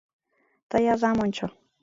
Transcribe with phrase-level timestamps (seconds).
[0.69, 1.45] —Тый азам ончо.